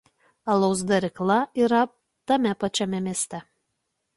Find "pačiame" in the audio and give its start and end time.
2.65-2.99